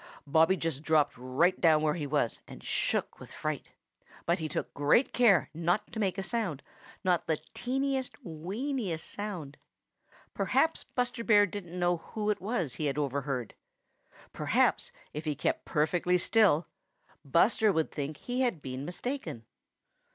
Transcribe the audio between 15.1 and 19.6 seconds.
if he kept perfectly still, Buster would think he had been mistaken.